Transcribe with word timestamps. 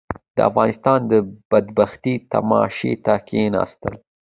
د 0.35 0.37
افغانستان 0.49 0.99
بدبختي 1.51 2.13
تماشې 2.31 2.93
ته 3.05 3.13
کښېناستل. 3.27 3.93